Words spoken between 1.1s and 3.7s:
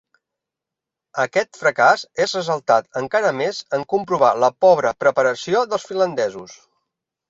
Aquest fracàs és ressaltat encara més